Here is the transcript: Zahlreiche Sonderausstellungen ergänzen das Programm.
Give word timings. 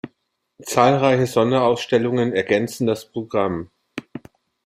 Zahlreiche 0.63 1.27
Sonderausstellungen 1.27 2.33
ergänzen 2.33 2.87
das 2.87 3.05
Programm. 3.05 3.69